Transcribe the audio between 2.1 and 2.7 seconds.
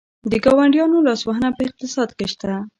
کې شته؟